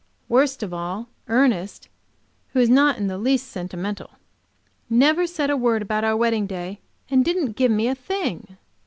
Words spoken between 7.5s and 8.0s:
give me a